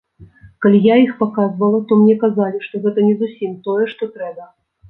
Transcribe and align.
Калі 0.65 0.79
я 0.85 0.95
іх 1.01 1.11
паказвала, 1.19 1.81
то 1.91 1.97
мне 2.01 2.15
казалі, 2.25 2.65
што 2.69 2.81
гэта 2.87 3.07
не 3.11 3.15
зусім 3.21 3.55
тое, 3.69 3.79
што 3.93 4.09
трэба. 4.19 4.53